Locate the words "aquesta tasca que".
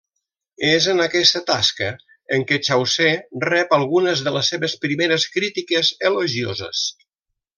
1.03-2.57